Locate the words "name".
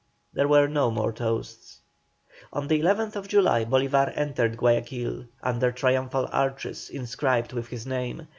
7.85-8.25